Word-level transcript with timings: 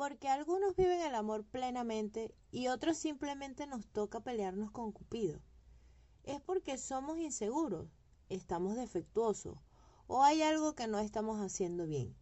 Porque 0.00 0.30
algunos 0.30 0.74
viven 0.76 1.02
el 1.02 1.14
amor 1.14 1.44
plenamente 1.44 2.34
y 2.50 2.68
otros 2.68 2.96
simplemente 2.96 3.66
nos 3.66 3.86
toca 3.86 4.20
pelearnos 4.20 4.70
con 4.70 4.92
Cupido. 4.92 5.42
Es 6.24 6.40
porque 6.40 6.78
somos 6.78 7.18
inseguros, 7.18 7.86
estamos 8.30 8.76
defectuosos 8.76 9.58
o 10.06 10.24
hay 10.24 10.40
algo 10.40 10.74
que 10.74 10.86
no 10.86 11.00
estamos 11.00 11.38
haciendo 11.40 11.86
bien. 11.86 12.16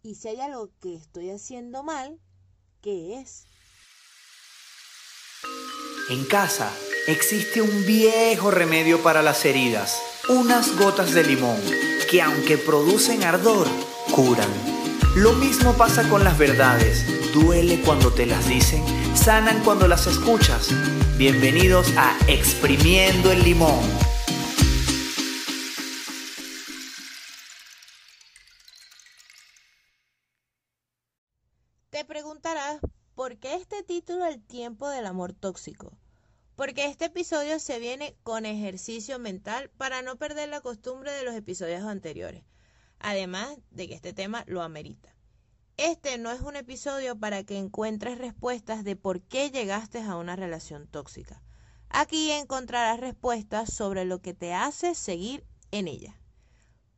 Y 0.00 0.14
si 0.14 0.28
hay 0.28 0.40
algo 0.40 0.70
que 0.78 0.94
estoy 0.94 1.30
haciendo 1.30 1.82
mal, 1.82 2.20
¿qué 2.82 3.18
es? 3.18 3.46
En 6.10 6.24
casa 6.26 6.72
existe 7.08 7.60
un 7.60 7.84
viejo 7.84 8.52
remedio 8.52 9.02
para 9.02 9.22
las 9.22 9.44
heridas, 9.44 10.00
unas 10.28 10.78
gotas 10.78 11.12
de 11.14 11.24
limón, 11.24 11.60
que 12.08 12.22
aunque 12.22 12.58
producen 12.58 13.24
ardor, 13.24 13.66
curan. 14.14 14.67
Lo 15.16 15.32
mismo 15.32 15.74
pasa 15.76 16.08
con 16.08 16.22
las 16.22 16.38
verdades, 16.38 17.32
duele 17.32 17.80
cuando 17.80 18.12
te 18.12 18.26
las 18.26 18.46
dicen, 18.46 18.84
sanan 19.16 19.64
cuando 19.64 19.88
las 19.88 20.06
escuchas. 20.06 20.68
Bienvenidos 21.16 21.92
a 21.96 22.16
Exprimiendo 22.28 23.32
el 23.32 23.42
Limón. 23.42 23.80
Te 31.90 32.04
preguntarás, 32.04 32.78
¿por 33.14 33.38
qué 33.38 33.54
este 33.56 33.82
título 33.82 34.26
El 34.26 34.40
tiempo 34.44 34.88
del 34.88 35.06
amor 35.06 35.32
tóxico? 35.32 35.98
Porque 36.54 36.86
este 36.86 37.06
episodio 37.06 37.58
se 37.58 37.80
viene 37.80 38.14
con 38.22 38.46
ejercicio 38.46 39.18
mental 39.18 39.70
para 39.78 40.02
no 40.02 40.16
perder 40.16 40.48
la 40.50 40.60
costumbre 40.60 41.12
de 41.12 41.24
los 41.24 41.34
episodios 41.34 41.82
anteriores, 41.82 42.44
además 43.00 43.56
de 43.70 43.88
que 43.88 43.94
este 43.94 44.12
tema 44.12 44.44
lo 44.46 44.62
amerita. 44.62 45.14
Este 45.76 46.18
no 46.18 46.32
es 46.32 46.40
un 46.40 46.56
episodio 46.56 47.16
para 47.16 47.44
que 47.44 47.56
encuentres 47.56 48.18
respuestas 48.18 48.82
de 48.82 48.96
por 48.96 49.22
qué 49.22 49.50
llegaste 49.50 50.02
a 50.02 50.16
una 50.16 50.34
relación 50.34 50.88
tóxica. 50.88 51.40
Aquí 51.88 52.32
encontrarás 52.32 52.98
respuestas 52.98 53.72
sobre 53.72 54.04
lo 54.04 54.20
que 54.20 54.34
te 54.34 54.54
hace 54.54 54.94
seguir 54.94 55.44
en 55.70 55.86
ella. 55.86 56.18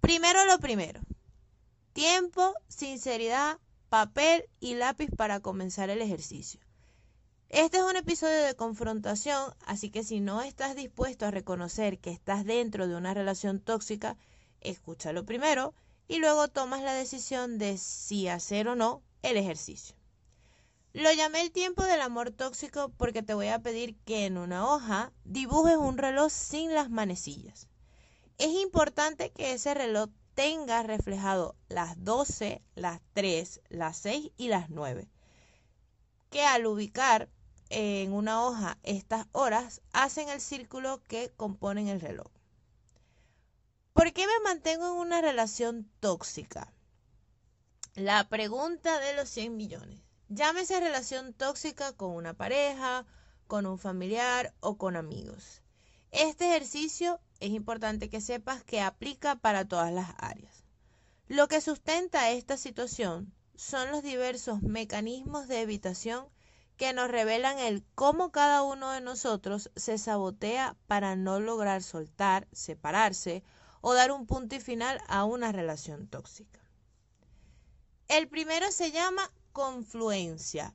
Primero 0.01 0.45
lo 0.47 0.59
primero. 0.59 1.01
Tiempo, 1.93 2.55
sinceridad, 2.69 3.59
papel 3.91 4.45
y 4.61 4.77
lápiz 4.77 5.11
para 5.15 5.41
comenzar 5.41 5.91
el 5.91 6.01
ejercicio. 6.01 6.61
Este 7.51 7.79
es 7.79 7.83
un 7.83 7.97
episodio 7.97 8.45
de 8.45 8.55
confrontación, 8.55 9.53
así 9.67 9.91
que 9.91 10.05
si 10.05 10.21
no 10.21 10.41
estás 10.41 10.75
dispuesto 10.75 11.27
a 11.27 11.31
reconocer 11.31 11.99
que 11.99 12.13
estás 12.13 12.45
dentro 12.45 12.89
de 12.89 12.95
una 12.95 13.13
relación 13.13 13.61
tóxica, 13.61 14.17
escúchalo 14.61 15.27
primero 15.27 15.75
y 16.11 16.19
luego 16.19 16.49
tomas 16.49 16.83
la 16.83 16.93
decisión 16.93 17.57
de 17.59 17.79
si 17.79 18.27
hacer 18.27 18.67
o 18.67 18.75
no 18.75 19.01
el 19.23 19.37
ejercicio. 19.37 19.95
Lo 20.93 21.13
llamé 21.13 21.41
el 21.41 21.53
tiempo 21.53 21.85
del 21.85 22.01
amor 22.01 22.33
tóxico 22.33 22.89
porque 22.97 23.23
te 23.23 23.33
voy 23.33 23.47
a 23.47 23.61
pedir 23.61 23.97
que 23.99 24.27
en 24.27 24.37
una 24.37 24.67
hoja 24.67 25.13
dibujes 25.23 25.77
un 25.77 25.99
reloj 25.99 26.33
sin 26.33 26.75
las 26.75 26.91
manecillas. 26.91 27.69
Es 28.39 28.51
importante 28.51 29.31
que 29.31 29.53
ese 29.53 29.73
reloj 29.73 30.11
tenga 30.35 30.83
reflejado 30.83 31.55
las 31.69 32.03
12, 32.03 32.61
las 32.75 33.01
3, 33.13 33.61
las 33.69 33.97
6 33.99 34.33
y 34.37 34.49
las 34.49 34.69
9. 34.69 35.09
Que 36.29 36.43
al 36.43 36.67
ubicar 36.67 37.29
en 37.69 38.13
una 38.13 38.45
hoja 38.45 38.79
estas 38.83 39.29
horas 39.31 39.81
hacen 39.93 40.29
el 40.29 40.41
círculo 40.41 41.05
que 41.05 41.31
componen 41.37 41.87
el 41.87 42.01
reloj. 42.01 42.33
¿Por 43.93 44.13
qué 44.13 44.25
me 44.27 44.41
mantengo 44.45 44.87
en 44.87 44.93
una 44.93 45.21
relación 45.21 45.91
tóxica? 45.99 46.73
La 47.95 48.29
pregunta 48.29 49.01
de 49.01 49.15
los 49.15 49.29
100 49.29 49.57
millones. 49.57 50.01
Llámese 50.29 50.79
relación 50.79 51.35
tóxica 51.35 51.93
con 51.93 52.13
una 52.13 52.35
pareja, 52.35 53.05
con 53.49 53.67
un 53.67 53.79
familiar 53.79 54.55
o 54.61 54.79
con 54.79 54.95
amigos. 54.95 55.63
Este 56.13 56.51
ejercicio 56.51 57.21
es 57.41 57.51
importante 57.51 58.09
que 58.09 58.21
sepas 58.21 58.63
que 58.63 58.81
aplica 58.81 59.35
para 59.35 59.67
todas 59.67 59.93
las 59.93 60.15
áreas. 60.19 60.65
Lo 61.27 61.49
que 61.49 61.61
sustenta 61.61 62.31
esta 62.31 62.57
situación 62.57 63.35
son 63.57 63.91
los 63.91 64.05
diversos 64.05 64.63
mecanismos 64.63 65.49
de 65.49 65.63
evitación 65.63 66.29
que 66.77 66.93
nos 66.93 67.11
revelan 67.11 67.59
el 67.59 67.85
cómo 67.97 68.31
cada 68.31 68.63
uno 68.63 68.93
de 68.93 69.01
nosotros 69.01 69.71
se 69.75 69.99
sabotea 69.99 70.77
para 70.87 71.17
no 71.17 71.41
lograr 71.41 71.83
soltar, 71.83 72.47
separarse 72.53 73.43
o 73.81 73.95
dar 73.95 74.13
un 74.13 74.27
punto 74.27 74.55
y 74.57 74.61
final 74.61 75.01
a 75.09 75.25
una 75.25 75.53
relación 75.53 76.07
tóxica. 76.07 76.61
El 78.09 78.29
primero 78.29 78.71
se 78.73 78.91
llama 78.91 79.31
confluencia. 79.53 80.75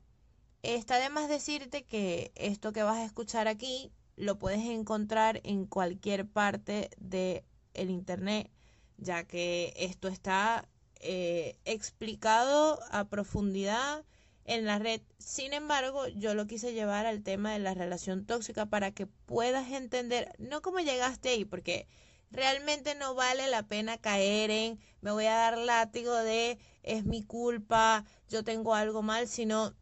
Está 0.63 0.97
de 0.97 1.09
más 1.09 1.29
decirte 1.29 1.83
que 1.83 2.31
esto 2.35 2.71
que 2.71 2.83
vas 2.83 2.97
a 2.97 3.05
escuchar 3.05 3.47
aquí 3.47 3.91
lo 4.15 4.39
puedes 4.39 4.61
encontrar 4.61 5.41
en 5.43 5.65
cualquier 5.65 6.27
parte 6.27 6.89
del 6.97 7.43
el 7.73 7.89
internet, 7.89 8.49
ya 8.97 9.25
que 9.25 9.73
esto 9.75 10.07
está 10.07 10.67
eh, 11.01 11.57
explicado 11.65 12.79
a 12.89 13.05
profundidad 13.09 14.05
en 14.45 14.65
la 14.65 14.79
red. 14.79 15.01
Sin 15.17 15.53
embargo, 15.53 16.07
yo 16.07 16.33
lo 16.33 16.47
quise 16.47 16.73
llevar 16.73 17.05
al 17.05 17.21
tema 17.21 17.51
de 17.51 17.59
la 17.59 17.73
relación 17.73 18.25
tóxica 18.25 18.67
para 18.67 18.91
que 18.91 19.07
puedas 19.07 19.69
entender, 19.71 20.33
no 20.37 20.61
cómo 20.61 20.79
llegaste 20.79 21.29
ahí, 21.29 21.43
porque 21.43 21.87
realmente 22.31 22.95
no 22.95 23.15
vale 23.15 23.47
la 23.47 23.63
pena 23.63 23.97
caer 23.97 24.51
en 24.51 24.79
me 25.01 25.11
voy 25.11 25.25
a 25.27 25.35
dar 25.35 25.57
látigo 25.57 26.15
de 26.15 26.57
es 26.81 27.05
mi 27.05 27.23
culpa, 27.23 28.05
yo 28.27 28.43
tengo 28.43 28.73
algo 28.73 29.03
mal, 29.03 29.27
sino 29.27 29.73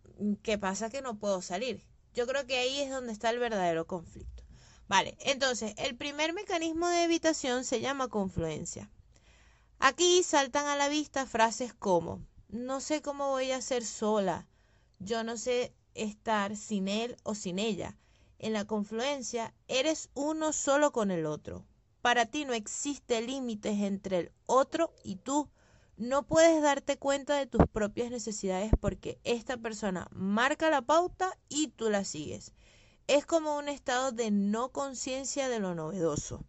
qué 0.41 0.57
pasa 0.57 0.89
que 0.89 1.01
no 1.01 1.17
puedo 1.17 1.41
salir. 1.41 1.81
Yo 2.13 2.27
creo 2.27 2.45
que 2.45 2.57
ahí 2.57 2.81
es 2.81 2.89
donde 2.89 3.13
está 3.13 3.29
el 3.29 3.39
verdadero 3.39 3.87
conflicto. 3.87 4.43
Vale, 4.87 5.15
entonces, 5.21 5.73
el 5.77 5.95
primer 5.95 6.33
mecanismo 6.33 6.87
de 6.87 7.05
evitación 7.05 7.63
se 7.63 7.79
llama 7.79 8.09
confluencia. 8.09 8.91
Aquí 9.79 10.23
saltan 10.23 10.67
a 10.67 10.75
la 10.75 10.89
vista 10.89 11.25
frases 11.25 11.73
como, 11.73 12.21
no 12.49 12.81
sé 12.81 13.01
cómo 13.01 13.29
voy 13.29 13.51
a 13.51 13.61
ser 13.61 13.85
sola, 13.85 14.47
yo 14.99 15.23
no 15.23 15.37
sé 15.37 15.73
estar 15.93 16.55
sin 16.55 16.87
él 16.87 17.17
o 17.23 17.33
sin 17.33 17.59
ella. 17.59 17.97
En 18.39 18.53
la 18.53 18.65
confluencia 18.65 19.53
eres 19.67 20.09
uno 20.13 20.53
solo 20.53 20.91
con 20.91 21.11
el 21.11 21.25
otro. 21.25 21.65
Para 22.03 22.25
ti 22.25 22.43
no 22.43 22.51
existe 22.51 23.21
límites 23.21 23.79
entre 23.79 24.17
el 24.19 24.31
otro 24.45 24.93
y 25.05 25.15
tú. 25.15 25.49
No 25.95 26.23
puedes 26.27 26.61
darte 26.61 26.97
cuenta 26.97 27.37
de 27.37 27.45
tus 27.45 27.65
propias 27.71 28.11
necesidades 28.11 28.73
porque 28.81 29.21
esta 29.23 29.55
persona 29.55 30.09
marca 30.11 30.69
la 30.69 30.81
pauta 30.81 31.37
y 31.47 31.69
tú 31.69 31.89
la 31.89 32.03
sigues. 32.03 32.51
Es 33.07 33.25
como 33.25 33.57
un 33.57 33.69
estado 33.69 34.11
de 34.11 34.31
no 34.31 34.73
conciencia 34.73 35.47
de 35.47 35.61
lo 35.61 35.75
novedoso. 35.75 36.43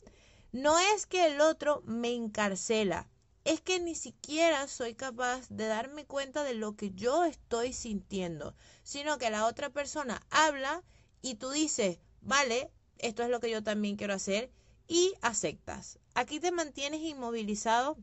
No 0.50 0.76
es 0.81 1.06
que 1.06 1.26
el 1.26 1.41
otro 1.41 1.82
me 1.87 2.12
encarcela, 2.12 3.09
es 3.44 3.60
que 3.60 3.78
ni 3.78 3.94
siquiera 3.94 4.66
soy 4.66 4.97
capaz 4.97 5.48
de 5.50 5.69
darme 5.69 6.04
cuenta 6.04 6.43
de 6.43 6.54
lo 6.54 6.75
que 6.75 6.91
yo 6.91 7.22
estoy 7.22 7.72
sintiendo, 7.72 8.56
sino 8.82 9.19
que 9.19 9.31
la 9.31 9.47
otra 9.47 9.70
persona 9.70 10.20
habla 10.31 10.82
y 11.22 11.37
tú 11.37 11.50
dices, 11.50 12.00
vale, 12.22 12.72
esto 12.98 13.22
es 13.22 13.28
lo 13.28 13.38
que 13.38 13.50
yo 13.50 13.62
también 13.62 13.94
quiero 13.94 14.14
hacer 14.14 14.50
y 14.87 15.15
aceptas. 15.22 15.99
Aquí 16.15 16.41
te 16.41 16.53
mantienes 16.53 17.00
inmovilizado 17.00 17.97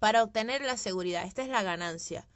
para 0.00 0.22
obtener 0.22 0.62
la 0.62 0.76
seguridad. 0.76 1.24
Esta 1.24 1.42
es 1.42 1.48
la 1.48 1.62
ganancia. 1.62 2.26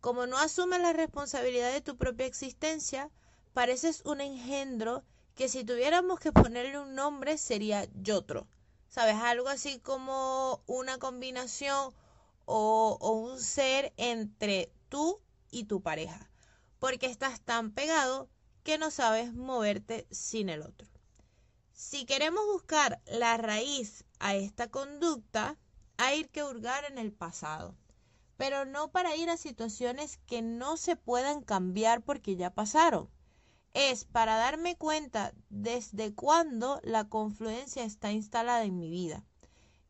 Como 0.00 0.26
no 0.26 0.38
asumes 0.38 0.80
la 0.80 0.92
responsabilidad 0.92 1.72
de 1.72 1.80
tu 1.80 1.96
propia 1.96 2.26
existencia, 2.26 3.10
pareces 3.52 4.02
un 4.04 4.20
engendro 4.20 5.04
que 5.34 5.48
si 5.48 5.64
tuviéramos 5.64 6.20
que 6.20 6.32
ponerle 6.32 6.78
un 6.78 6.94
nombre 6.94 7.38
sería 7.38 7.86
Yotro. 8.02 8.46
¿sabes? 8.88 9.16
Algo 9.16 9.48
así 9.48 9.78
como 9.78 10.62
una 10.66 10.98
combinación 10.98 11.94
o, 12.46 12.98
o 13.00 13.12
un 13.12 13.40
ser 13.40 13.92
entre 13.96 14.72
tú 14.88 15.20
y 15.50 15.64
tu 15.64 15.82
pareja, 15.82 16.30
porque 16.78 17.06
estás 17.06 17.40
tan 17.40 17.70
pegado 17.72 18.28
que 18.64 18.78
no 18.78 18.90
sabes 18.90 19.32
moverte 19.32 20.06
sin 20.10 20.48
el 20.48 20.62
otro. 20.62 20.88
Si 21.80 22.06
queremos 22.06 22.44
buscar 22.46 23.00
la 23.06 23.36
raíz 23.36 24.04
a 24.18 24.34
esta 24.34 24.68
conducta, 24.68 25.56
hay 25.96 26.24
que 26.24 26.42
hurgar 26.42 26.84
en 26.86 26.98
el 26.98 27.12
pasado, 27.12 27.76
pero 28.36 28.64
no 28.64 28.90
para 28.90 29.14
ir 29.14 29.30
a 29.30 29.36
situaciones 29.36 30.18
que 30.26 30.42
no 30.42 30.76
se 30.76 30.96
puedan 30.96 31.40
cambiar 31.40 32.02
porque 32.02 32.34
ya 32.34 32.52
pasaron 32.52 33.08
es 33.74 34.04
para 34.04 34.38
darme 34.38 34.76
cuenta 34.76 35.32
desde 35.50 36.12
cuándo 36.12 36.80
la 36.82 37.08
confluencia 37.08 37.84
está 37.84 38.10
instalada 38.10 38.64
en 38.64 38.76
mi 38.76 38.90
vida. 38.90 39.24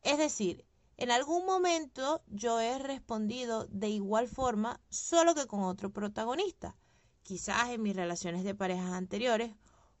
Es 0.03 0.19
decir, 0.19 0.67
en 0.97 1.09
algún 1.09 1.43
momento 1.47 2.21
yo 2.27 2.59
he 2.59 2.77
respondido 2.77 3.65
de 3.65 3.89
igual 3.89 4.27
forma, 4.27 4.79
solo 4.89 5.33
que 5.33 5.47
con 5.47 5.63
otro 5.63 5.91
protagonista. 5.91 6.75
Quizás 7.23 7.69
en 7.69 7.81
mis 7.81 7.95
relaciones 7.95 8.43
de 8.43 8.53
parejas 8.53 8.91
anteriores, 8.91 9.55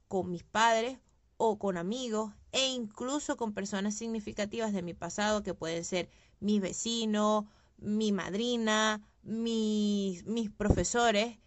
con 0.07 0.29
mis 0.29 0.43
padres 0.43 0.99
o 1.41 1.57
con 1.57 1.77
amigos 1.77 2.33
e 2.51 2.67
incluso 2.67 3.37
con 3.37 3.53
personas 3.53 3.95
significativas 3.95 4.73
de 4.73 4.81
mi 4.81 4.93
pasado 4.93 5.41
que 5.41 5.53
pueden 5.53 5.85
ser 5.85 6.09
mi 6.41 6.59
vecino, 6.59 7.47
mi 7.77 8.11
madrina, 8.11 9.01
mis, 9.23 10.25
mis 10.25 10.49
profesores, 10.49 11.37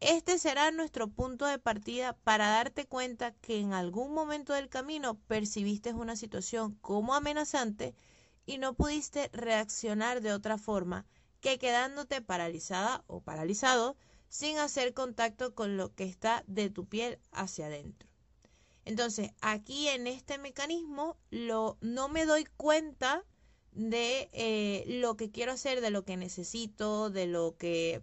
este 0.00 0.38
será 0.38 0.70
nuestro 0.70 1.08
punto 1.08 1.46
de 1.46 1.58
partida 1.58 2.12
para 2.24 2.48
darte 2.48 2.86
cuenta 2.86 3.32
que 3.32 3.58
en 3.58 3.72
algún 3.72 4.12
momento 4.12 4.52
del 4.52 4.68
camino 4.68 5.18
percibiste 5.26 5.94
una 5.94 6.14
situación 6.14 6.74
como 6.82 7.14
amenazante 7.14 7.94
y 8.44 8.58
no 8.58 8.74
pudiste 8.74 9.30
reaccionar 9.32 10.20
de 10.20 10.34
otra 10.34 10.58
forma 10.58 11.06
que 11.40 11.58
quedándote 11.58 12.20
paralizada 12.20 13.02
o 13.06 13.22
paralizado 13.22 13.96
sin 14.28 14.58
hacer 14.58 14.92
contacto 14.92 15.54
con 15.54 15.78
lo 15.78 15.94
que 15.94 16.04
está 16.04 16.44
de 16.46 16.68
tu 16.68 16.84
piel 16.84 17.18
hacia 17.32 17.66
adentro. 17.66 18.07
Entonces, 18.88 19.32
aquí 19.42 19.86
en 19.88 20.06
este 20.06 20.38
mecanismo 20.38 21.18
lo, 21.28 21.76
no 21.82 22.08
me 22.08 22.24
doy 22.24 22.46
cuenta 22.56 23.22
de 23.72 24.30
eh, 24.32 24.84
lo 24.86 25.14
que 25.18 25.30
quiero 25.30 25.52
hacer, 25.52 25.82
de 25.82 25.90
lo 25.90 26.06
que 26.06 26.16
necesito, 26.16 27.10
de 27.10 27.26
lo 27.26 27.54
que, 27.58 28.00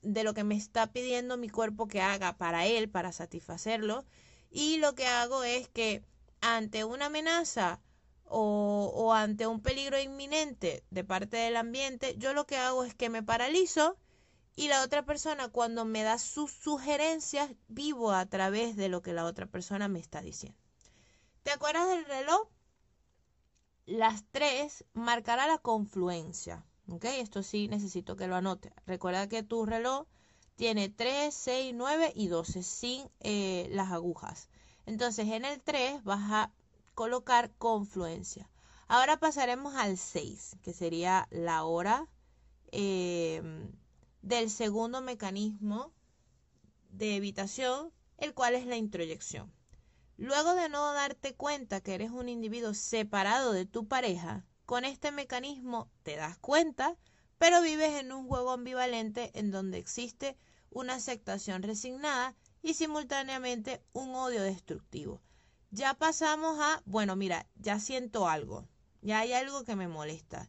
de 0.00 0.24
lo 0.24 0.32
que 0.32 0.42
me 0.42 0.56
está 0.56 0.90
pidiendo 0.90 1.36
mi 1.36 1.50
cuerpo 1.50 1.86
que 1.86 2.00
haga 2.00 2.38
para 2.38 2.64
él, 2.66 2.88
para 2.88 3.12
satisfacerlo. 3.12 4.06
Y 4.50 4.78
lo 4.78 4.94
que 4.94 5.06
hago 5.06 5.44
es 5.44 5.68
que 5.68 6.02
ante 6.40 6.84
una 6.84 7.06
amenaza 7.06 7.82
o, 8.24 8.90
o 8.94 9.12
ante 9.12 9.46
un 9.46 9.60
peligro 9.60 10.00
inminente 10.00 10.82
de 10.88 11.04
parte 11.04 11.36
del 11.36 11.56
ambiente, 11.56 12.14
yo 12.16 12.32
lo 12.32 12.46
que 12.46 12.56
hago 12.56 12.84
es 12.84 12.94
que 12.94 13.10
me 13.10 13.22
paralizo 13.22 13.98
y 14.56 14.68
la 14.68 14.82
otra 14.82 15.04
persona 15.04 15.48
cuando 15.48 15.84
me 15.84 16.02
da 16.02 16.18
sus 16.18 16.50
sugerencias 16.52 17.50
vivo 17.68 18.12
a 18.12 18.26
través 18.26 18.76
de 18.76 18.88
lo 18.88 19.02
que 19.02 19.12
la 19.12 19.24
otra 19.24 19.46
persona 19.46 19.88
me 19.88 19.98
está 19.98 20.20
diciendo. 20.20 20.58
¿Te 21.42 21.50
acuerdas 21.52 21.88
del 21.88 22.04
reloj? 22.04 22.48
las 23.86 24.24
tres 24.30 24.84
marcará 24.92 25.46
la 25.46 25.58
confluencia. 25.58 26.64
¿Ok? 26.88 27.04
Esto 27.04 27.42
sí 27.42 27.68
necesito 27.68 28.16
que 28.16 28.26
lo 28.26 28.36
anote. 28.36 28.72
Recuerda 28.86 29.28
que 29.28 29.42
tu 29.42 29.64
reloj 29.64 30.06
tiene 30.56 30.88
3, 30.88 31.32
6, 31.32 31.72
9 31.74 32.12
y 32.14 32.28
12 32.28 32.62
sin 32.62 33.08
eh, 33.20 33.68
las 33.70 33.92
agujas. 33.92 34.48
Entonces 34.86 35.28
en 35.28 35.44
el 35.44 35.60
3 35.62 36.02
vas 36.04 36.30
a 36.30 36.52
colocar 36.94 37.52
confluencia. 37.56 38.50
Ahora 38.88 39.18
pasaremos 39.18 39.74
al 39.76 39.96
6, 39.96 40.56
que 40.62 40.74
sería 40.74 41.28
la 41.30 41.64
hora 41.64 42.08
em, 42.72 43.72
del 44.22 44.50
segundo 44.50 45.00
mecanismo 45.02 45.92
de 46.90 47.16
evitación, 47.16 47.92
el 48.18 48.34
cual 48.34 48.54
es 48.54 48.66
la 48.66 48.76
introyección. 48.76 49.52
Luego 50.16 50.54
de 50.54 50.68
no 50.68 50.92
darte 50.92 51.34
cuenta 51.34 51.80
que 51.80 51.94
eres 51.94 52.10
un 52.10 52.28
individuo 52.28 52.74
separado 52.74 53.52
de 53.52 53.66
tu 53.66 53.88
pareja, 53.88 54.46
con 54.64 54.84
este 54.84 55.10
mecanismo 55.10 55.90
te 56.04 56.16
das 56.16 56.38
cuenta, 56.38 56.96
pero 57.38 57.60
vives 57.60 57.94
en 58.00 58.12
un 58.12 58.28
juego 58.28 58.52
ambivalente 58.52 59.32
en 59.34 59.50
donde 59.50 59.78
existe 59.78 60.36
una 60.70 60.94
aceptación 60.94 61.62
resignada 61.62 62.36
y 62.62 62.74
simultáneamente 62.74 63.82
un 63.92 64.14
odio 64.14 64.42
destructivo. 64.42 65.20
Ya 65.72 65.94
pasamos 65.94 66.58
a, 66.60 66.82
bueno, 66.84 67.16
mira, 67.16 67.46
ya 67.56 67.80
siento 67.80 68.28
algo, 68.28 68.68
ya 69.00 69.18
hay 69.18 69.32
algo 69.32 69.64
que 69.64 69.74
me 69.74 69.88
molesta. 69.88 70.48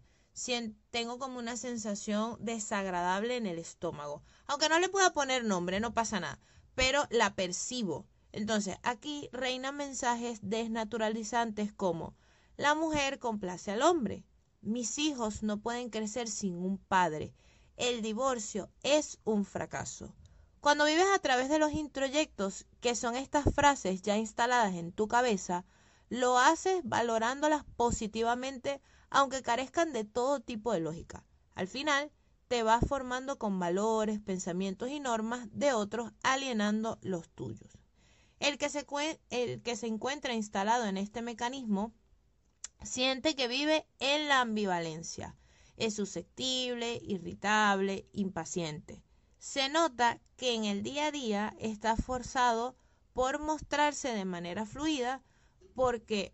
Tengo 0.91 1.19
como 1.19 1.39
una 1.39 1.57
sensación 1.57 2.37
desagradable 2.39 3.37
en 3.37 3.45
el 3.45 3.59
estómago. 3.59 4.23
Aunque 4.47 4.69
no 4.69 4.79
le 4.79 4.89
pueda 4.89 5.13
poner 5.13 5.43
nombre, 5.43 5.79
no 5.79 5.93
pasa 5.93 6.19
nada, 6.19 6.39
pero 6.75 7.05
la 7.09 7.35
percibo 7.35 8.05
entonces, 8.33 8.77
aquí 8.81 9.29
reinan 9.31 9.77
mensajes 9.77 10.39
desnaturalizantes 10.41 11.71
como 11.71 12.15
la 12.57 12.73
mujer 12.73 13.19
complace 13.19 13.69
al 13.69 13.83
hombre, 13.83 14.25
mis 14.61 14.97
hijos 14.97 15.43
no 15.43 15.61
pueden 15.61 15.91
crecer 15.91 16.27
sin 16.27 16.55
un 16.55 16.79
padre, 16.79 17.31
el 17.77 18.01
divorcio 18.01 18.71
es 18.81 19.19
un 19.23 19.45
fracaso. 19.45 20.15
Cuando 20.61 20.85
vives 20.85 21.05
a 21.13 21.19
través 21.19 21.47
de 21.47 21.59
los 21.59 21.73
introyectos, 21.73 22.65
que 22.81 22.95
son 22.95 23.15
estas 23.15 23.53
frases 23.53 24.01
ya 24.01 24.17
instaladas 24.17 24.73
en 24.73 24.91
tu 24.91 25.07
cabeza, 25.07 25.63
lo 26.09 26.37
haces 26.37 26.81
valorándolas 26.83 27.63
positivamente 27.75 28.81
aunque 29.09 29.43
carezcan 29.43 29.93
de 29.93 30.05
todo 30.05 30.39
tipo 30.39 30.73
de 30.73 30.79
lógica. 30.79 31.23
Al 31.53 31.67
final, 31.67 32.11
te 32.47 32.63
vas 32.63 32.83
formando 32.87 33.37
con 33.37 33.59
valores, 33.59 34.19
pensamientos 34.19 34.89
y 34.89 34.99
normas 34.99 35.47
de 35.51 35.73
otros, 35.73 36.11
alienando 36.23 36.97
los 37.01 37.29
tuyos. 37.29 37.77
El 38.39 38.57
que, 38.57 38.69
se, 38.69 38.85
el 39.29 39.61
que 39.61 39.75
se 39.75 39.87
encuentra 39.87 40.33
instalado 40.33 40.85
en 40.85 40.97
este 40.97 41.21
mecanismo 41.21 41.93
siente 42.81 43.35
que 43.35 43.47
vive 43.47 43.87
en 43.99 44.27
la 44.27 44.41
ambivalencia. 44.41 45.37
Es 45.77 45.95
susceptible, 45.95 46.99
irritable, 47.03 48.07
impaciente. 48.11 49.03
Se 49.37 49.69
nota 49.69 50.19
que 50.37 50.53
en 50.55 50.65
el 50.65 50.83
día 50.83 51.07
a 51.07 51.11
día 51.11 51.55
está 51.59 51.95
forzado 51.95 52.75
por 53.13 53.39
mostrarse 53.39 54.09
de 54.09 54.25
manera 54.25 54.65
fluida 54.65 55.21
porque 55.75 56.33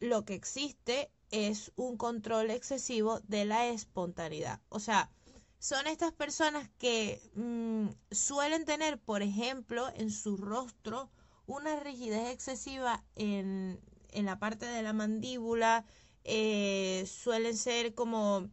lo 0.00 0.24
que 0.24 0.34
existe 0.34 1.10
es 1.30 1.72
un 1.76 1.96
control 1.96 2.50
excesivo 2.50 3.20
de 3.20 3.44
la 3.44 3.66
espontaneidad. 3.68 4.60
O 4.68 4.78
sea, 4.78 5.10
son 5.58 5.86
estas 5.86 6.12
personas 6.12 6.68
que 6.78 7.22
mm, 7.34 7.88
suelen 8.10 8.64
tener, 8.64 8.98
por 8.98 9.22
ejemplo, 9.22 9.88
en 9.96 10.10
su 10.10 10.36
rostro 10.36 11.10
una 11.46 11.80
rigidez 11.80 12.30
excesiva 12.30 13.02
en, 13.16 13.80
la 14.12 14.38
parte 14.38 14.66
de 14.66 14.82
la 14.82 14.92
mandíbula, 14.92 15.84
eh, 16.24 17.04
suelen 17.06 17.56
ser 17.56 17.94
como, 17.94 18.48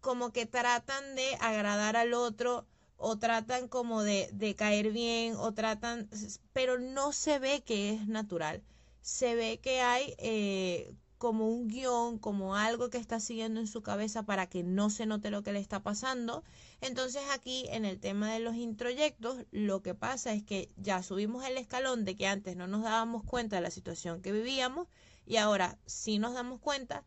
como 0.00 0.32
que 0.32 0.46
tratan 0.46 1.14
de 1.16 1.34
agradar 1.40 1.96
al 1.96 2.12
otro 2.14 2.66
o 2.96 3.18
tratan 3.18 3.68
como 3.68 4.02
de, 4.02 4.28
de 4.32 4.54
caer 4.54 4.90
bien 4.90 5.36
o 5.36 5.54
tratan, 5.54 6.10
pero 6.52 6.78
no 6.78 7.12
se 7.12 7.38
ve 7.38 7.62
que 7.62 7.94
es 7.94 8.06
natural. 8.06 8.62
Se 9.00 9.34
ve 9.34 9.58
que 9.60 9.80
hay 9.80 10.14
eh, 10.18 10.94
como 11.18 11.48
un 11.48 11.68
guion, 11.68 12.18
como 12.18 12.54
algo 12.54 12.90
que 12.90 12.98
está 12.98 13.18
siguiendo 13.20 13.60
en 13.60 13.66
su 13.66 13.82
cabeza 13.82 14.22
para 14.22 14.48
que 14.48 14.62
no 14.62 14.88
se 14.88 15.04
note 15.04 15.30
lo 15.30 15.42
que 15.42 15.52
le 15.52 15.58
está 15.58 15.82
pasando. 15.82 16.44
Entonces 16.80 17.22
aquí 17.32 17.66
en 17.70 17.84
el 17.84 17.98
tema 17.98 18.32
de 18.32 18.38
los 18.38 18.54
introyectos, 18.54 19.44
lo 19.50 19.82
que 19.82 19.94
pasa 19.94 20.32
es 20.32 20.44
que 20.44 20.70
ya 20.76 21.02
subimos 21.02 21.44
el 21.44 21.58
escalón 21.58 22.04
de 22.04 22.16
que 22.16 22.28
antes 22.28 22.56
no 22.56 22.68
nos 22.68 22.84
dábamos 22.84 23.24
cuenta 23.24 23.56
de 23.56 23.62
la 23.62 23.70
situación 23.70 24.22
que 24.22 24.32
vivíamos 24.32 24.86
y 25.26 25.36
ahora 25.36 25.76
sí 25.86 26.18
nos 26.18 26.34
damos 26.34 26.60
cuenta, 26.60 27.04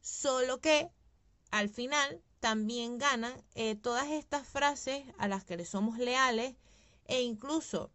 solo 0.00 0.60
que 0.60 0.90
al 1.52 1.68
final 1.68 2.20
también 2.40 2.98
ganan 2.98 3.32
eh, 3.54 3.76
todas 3.76 4.10
estas 4.10 4.46
frases 4.46 5.04
a 5.18 5.28
las 5.28 5.44
que 5.44 5.56
le 5.56 5.64
somos 5.64 5.98
leales 5.98 6.56
e 7.06 7.22
incluso 7.22 7.92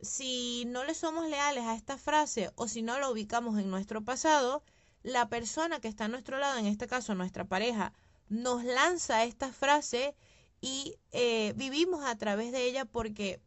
si 0.00 0.64
no 0.66 0.84
le 0.84 0.94
somos 0.94 1.28
leales 1.28 1.64
a 1.64 1.74
esta 1.74 1.98
frase 1.98 2.50
o 2.54 2.68
si 2.68 2.82
no 2.82 2.98
la 2.98 3.10
ubicamos 3.10 3.58
en 3.58 3.70
nuestro 3.70 4.04
pasado, 4.04 4.62
la 5.02 5.28
persona 5.28 5.80
que 5.80 5.88
está 5.88 6.04
a 6.06 6.08
nuestro 6.08 6.38
lado, 6.38 6.58
en 6.58 6.66
este 6.66 6.86
caso 6.86 7.14
nuestra 7.14 7.44
pareja, 7.44 7.92
nos 8.28 8.64
lanza 8.64 9.24
esta 9.24 9.52
frase 9.52 10.14
y 10.60 10.96
eh, 11.12 11.52
vivimos 11.56 12.04
a 12.04 12.16
través 12.16 12.52
de 12.52 12.64
ella 12.64 12.84
porque 12.84 13.40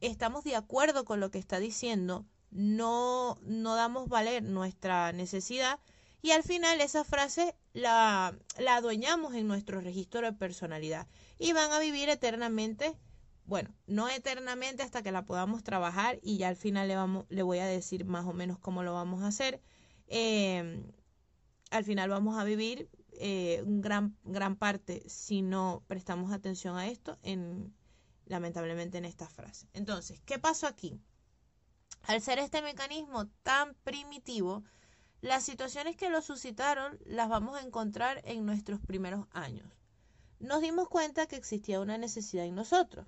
estamos 0.00 0.44
de 0.44 0.56
acuerdo 0.56 1.04
con 1.04 1.20
lo 1.20 1.30
que 1.30 1.38
está 1.38 1.58
diciendo, 1.58 2.26
no, 2.50 3.38
no 3.42 3.74
damos 3.74 4.08
valer 4.08 4.42
nuestra 4.42 5.12
necesidad 5.12 5.78
y 6.22 6.30
al 6.30 6.42
final 6.42 6.80
esa 6.80 7.04
frase 7.04 7.54
la, 7.72 8.34
la 8.58 8.76
adueñamos 8.76 9.34
en 9.34 9.46
nuestro 9.46 9.80
registro 9.80 10.22
de 10.22 10.32
personalidad 10.32 11.06
y 11.38 11.52
van 11.52 11.72
a 11.72 11.80
vivir 11.80 12.08
eternamente, 12.08 12.96
bueno, 13.46 13.74
no 13.86 14.08
eternamente 14.08 14.82
hasta 14.82 15.02
que 15.02 15.12
la 15.12 15.24
podamos 15.24 15.62
trabajar 15.62 16.18
y 16.22 16.38
ya 16.38 16.48
al 16.48 16.56
final 16.56 16.88
le, 16.88 16.96
vamos, 16.96 17.26
le 17.28 17.42
voy 17.42 17.58
a 17.58 17.66
decir 17.66 18.04
más 18.04 18.26
o 18.26 18.32
menos 18.32 18.58
cómo 18.58 18.82
lo 18.82 18.94
vamos 18.94 19.22
a 19.22 19.28
hacer. 19.28 19.60
Eh, 20.06 20.82
al 21.70 21.84
final 21.84 22.08
vamos 22.08 22.38
a 22.38 22.44
vivir 22.44 22.88
eh, 23.12 23.62
un 23.66 23.80
gran, 23.80 24.16
gran 24.24 24.56
parte 24.56 25.02
si 25.08 25.42
no 25.42 25.82
prestamos 25.86 26.32
atención 26.32 26.76
a 26.76 26.88
esto, 26.88 27.18
en, 27.22 27.74
lamentablemente 28.26 28.98
en 28.98 29.04
esta 29.04 29.28
frase. 29.28 29.68
Entonces, 29.72 30.20
¿qué 30.24 30.38
pasó 30.38 30.66
aquí? 30.66 31.00
Al 32.02 32.20
ser 32.20 32.38
este 32.38 32.62
mecanismo 32.62 33.26
tan 33.42 33.74
primitivo, 33.84 34.64
las 35.20 35.44
situaciones 35.44 35.96
que 35.96 36.10
lo 36.10 36.22
suscitaron 36.22 36.98
las 37.04 37.28
vamos 37.28 37.56
a 37.56 37.62
encontrar 37.62 38.20
en 38.24 38.44
nuestros 38.44 38.80
primeros 38.80 39.26
años. 39.32 39.66
Nos 40.38 40.60
dimos 40.60 40.88
cuenta 40.88 41.26
que 41.26 41.36
existía 41.36 41.80
una 41.80 41.96
necesidad 41.96 42.44
en 42.44 42.54
nosotros, 42.54 43.06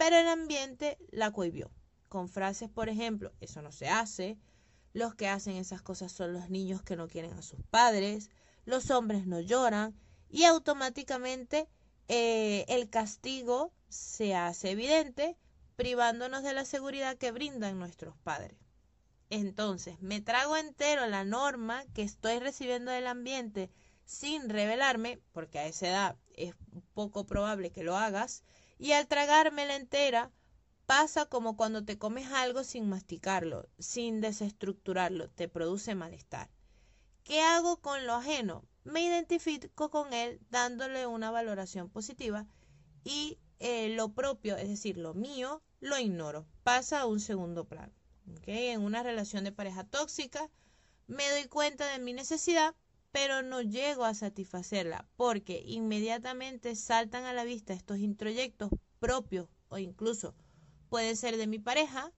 pero 0.00 0.16
el 0.16 0.28
ambiente 0.28 0.96
la 1.10 1.30
cohibió, 1.30 1.70
con 2.08 2.30
frases, 2.30 2.70
por 2.70 2.88
ejemplo, 2.88 3.34
eso 3.42 3.60
no 3.60 3.70
se 3.70 3.90
hace, 3.90 4.38
los 4.94 5.14
que 5.14 5.28
hacen 5.28 5.56
esas 5.56 5.82
cosas 5.82 6.10
son 6.10 6.32
los 6.32 6.48
niños 6.48 6.82
que 6.82 6.96
no 6.96 7.06
quieren 7.06 7.34
a 7.34 7.42
sus 7.42 7.60
padres, 7.68 8.30
los 8.64 8.90
hombres 8.90 9.26
no 9.26 9.40
lloran 9.40 9.94
y 10.30 10.44
automáticamente 10.44 11.68
eh, 12.08 12.64
el 12.68 12.88
castigo 12.88 13.74
se 13.90 14.34
hace 14.34 14.70
evidente 14.70 15.36
privándonos 15.76 16.44
de 16.44 16.54
la 16.54 16.64
seguridad 16.64 17.18
que 17.18 17.30
brindan 17.30 17.78
nuestros 17.78 18.16
padres. 18.24 18.56
Entonces, 19.28 20.00
me 20.00 20.22
trago 20.22 20.56
entero 20.56 21.06
la 21.08 21.24
norma 21.24 21.84
que 21.92 22.00
estoy 22.00 22.38
recibiendo 22.38 22.90
del 22.90 23.06
ambiente 23.06 23.70
sin 24.06 24.48
revelarme, 24.48 25.20
porque 25.32 25.58
a 25.58 25.66
esa 25.66 25.88
edad 25.88 26.16
es 26.36 26.54
poco 26.94 27.26
probable 27.26 27.70
que 27.70 27.84
lo 27.84 27.98
hagas, 27.98 28.44
y 28.80 28.92
al 28.92 29.06
tragármela 29.06 29.76
entera, 29.76 30.32
pasa 30.86 31.26
como 31.26 31.54
cuando 31.54 31.84
te 31.84 31.98
comes 31.98 32.32
algo 32.32 32.64
sin 32.64 32.88
masticarlo, 32.88 33.68
sin 33.78 34.22
desestructurarlo, 34.22 35.28
te 35.28 35.48
produce 35.48 35.94
malestar. 35.94 36.48
¿Qué 37.22 37.42
hago 37.42 37.82
con 37.82 38.06
lo 38.06 38.14
ajeno? 38.14 38.64
Me 38.84 39.02
identifico 39.04 39.90
con 39.90 40.14
él 40.14 40.40
dándole 40.48 41.06
una 41.06 41.30
valoración 41.30 41.90
positiva 41.90 42.46
y 43.04 43.38
eh, 43.58 43.90
lo 43.90 44.14
propio, 44.14 44.56
es 44.56 44.68
decir, 44.68 44.96
lo 44.96 45.12
mío, 45.12 45.62
lo 45.80 45.98
ignoro, 45.98 46.46
pasa 46.64 47.00
a 47.00 47.06
un 47.06 47.20
segundo 47.20 47.66
plano. 47.66 47.92
En 48.46 48.80
una 48.80 49.02
relación 49.02 49.44
de 49.44 49.52
pareja 49.52 49.84
tóxica, 49.84 50.48
me 51.06 51.28
doy 51.28 51.48
cuenta 51.48 51.86
de 51.92 51.98
mi 51.98 52.14
necesidad, 52.14 52.74
pero 53.12 53.42
no 53.42 53.60
llego 53.62 54.04
a 54.04 54.14
satisfacerla 54.14 55.06
porque 55.16 55.62
inmediatamente 55.66 56.76
saltan 56.76 57.24
a 57.24 57.32
la 57.32 57.44
vista 57.44 57.72
estos 57.72 57.98
introyectos 57.98 58.70
propios 58.98 59.48
o 59.68 59.78
incluso 59.78 60.34
puede 60.88 61.16
ser 61.16 61.36
de 61.36 61.46
mi 61.46 61.58
pareja, 61.58 62.12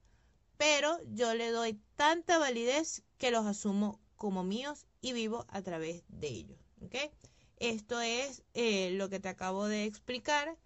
pero 0.57 0.97
yo 1.07 1.33
le 1.33 1.49
doy 1.49 1.79
tanta 1.95 2.37
validez 2.37 3.03
que 3.17 3.31
los 3.31 3.45
asumo 3.45 3.99
como 4.15 4.43
míos 4.43 4.85
y 5.01 5.13
vivo 5.13 5.45
a 5.49 5.61
través 5.61 6.03
de 6.07 6.27
ellos. 6.27 6.59
Esto 7.57 8.01
es 8.01 8.43
eh, 8.53 8.91
lo 8.91 9.09
que 9.09 9.19
te 9.19 9.29
acabo 9.29 9.67
de 9.67 9.85
explicar, 9.85 10.57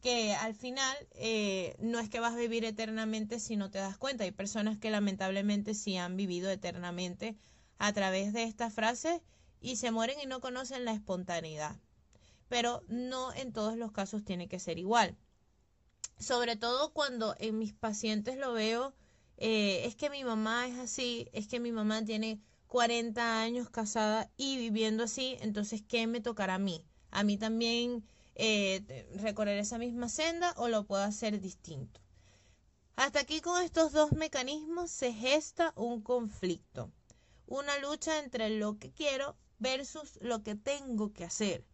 que 0.00 0.34
al 0.34 0.54
final 0.54 0.96
eh, 1.12 1.76
no 1.80 1.98
es 1.98 2.08
que 2.08 2.20
vas 2.20 2.34
a 2.34 2.38
vivir 2.38 2.64
eternamente 2.64 3.40
si 3.40 3.56
no 3.56 3.70
te 3.70 3.78
das 3.78 3.98
cuenta. 3.98 4.24
Hay 4.24 4.30
personas 4.30 4.78
que 4.78 4.90
lamentablemente 4.90 5.74
sí 5.74 5.96
han 5.96 6.16
vivido 6.16 6.50
eternamente 6.50 7.36
a 7.78 7.92
través 7.92 8.32
de 8.32 8.44
estas 8.44 8.72
frases 8.72 9.20
y 9.60 9.76
se 9.76 9.90
mueren 9.90 10.20
y 10.20 10.26
no 10.26 10.40
conocen 10.40 10.84
la 10.84 10.92
espontaneidad. 10.92 11.76
Pero 12.48 12.82
no 12.88 13.32
en 13.34 13.52
todos 13.52 13.76
los 13.76 13.92
casos 13.92 14.24
tiene 14.24 14.48
que 14.48 14.60
ser 14.60 14.78
igual. 14.78 15.16
Sobre 16.18 16.56
todo 16.56 16.92
cuando 16.92 17.34
en 17.38 17.58
mis 17.58 17.74
pacientes 17.74 18.38
lo 18.38 18.52
veo, 18.52 18.94
eh, 19.36 19.82
es 19.84 19.96
que 19.96 20.10
mi 20.10 20.24
mamá 20.24 20.66
es 20.66 20.78
así, 20.78 21.28
es 21.32 21.46
que 21.46 21.60
mi 21.60 21.72
mamá 21.72 22.04
tiene 22.04 22.40
40 22.68 23.40
años 23.40 23.70
casada 23.70 24.30
y 24.36 24.56
viviendo 24.56 25.04
así, 25.04 25.36
entonces, 25.40 25.82
¿qué 25.86 26.06
me 26.06 26.20
tocará 26.20 26.54
a 26.54 26.58
mí? 26.58 26.84
A 27.10 27.22
mí 27.22 27.36
también 27.36 28.04
eh, 28.34 29.08
recorrer 29.16 29.58
esa 29.58 29.78
misma 29.78 30.08
senda 30.08 30.52
o 30.56 30.68
lo 30.68 30.84
puedo 30.84 31.02
hacer 31.02 31.40
distinto. 31.40 32.00
Hasta 32.96 33.20
aquí 33.20 33.40
con 33.40 33.62
estos 33.62 33.92
dos 33.92 34.12
mecanismos 34.12 34.90
se 34.90 35.12
gesta 35.12 35.72
un 35.76 36.00
conflicto, 36.00 36.90
una 37.46 37.78
lucha 37.78 38.18
entre 38.18 38.50
lo 38.50 38.78
que 38.78 38.90
quiero 38.90 39.36
versus 39.58 40.18
lo 40.20 40.42
que 40.42 40.54
tengo 40.54 41.12
que 41.12 41.24
hacer. 41.24 41.64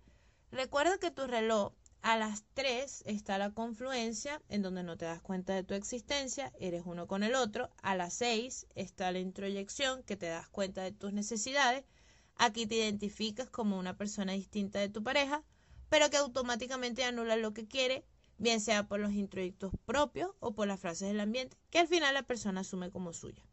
Recuerda 0.50 0.98
que 0.98 1.10
tu 1.10 1.26
reloj 1.26 1.72
a 2.02 2.16
las 2.16 2.44
3 2.54 3.04
está 3.06 3.38
la 3.38 3.52
confluencia, 3.52 4.42
en 4.48 4.62
donde 4.62 4.82
no 4.82 4.96
te 4.96 5.04
das 5.04 5.22
cuenta 5.22 5.54
de 5.54 5.62
tu 5.62 5.74
existencia, 5.74 6.52
eres 6.58 6.82
uno 6.84 7.06
con 7.06 7.22
el 7.22 7.36
otro. 7.36 7.70
A 7.80 7.94
las 7.94 8.14
6 8.14 8.66
está 8.74 9.12
la 9.12 9.20
introyección, 9.20 10.02
que 10.02 10.16
te 10.16 10.26
das 10.26 10.48
cuenta 10.48 10.82
de 10.82 10.90
tus 10.90 11.12
necesidades. 11.12 11.84
Aquí 12.36 12.66
te 12.66 12.74
identificas 12.74 13.48
como 13.50 13.78
una 13.78 13.96
persona 13.96 14.32
distinta 14.32 14.80
de 14.80 14.88
tu 14.88 15.04
pareja, 15.04 15.44
pero 15.88 16.10
que 16.10 16.16
automáticamente 16.16 17.04
anula 17.04 17.36
lo 17.36 17.54
que 17.54 17.68
quiere, 17.68 18.04
bien 18.36 18.60
sea 18.60 18.88
por 18.88 18.98
los 18.98 19.12
introyectos 19.12 19.72
propios 19.86 20.32
o 20.40 20.54
por 20.54 20.66
las 20.66 20.80
frases 20.80 21.08
del 21.08 21.20
ambiente, 21.20 21.56
que 21.70 21.78
al 21.78 21.86
final 21.86 22.14
la 22.14 22.24
persona 22.24 22.62
asume 22.62 22.90
como 22.90 23.12
suya. 23.12 23.44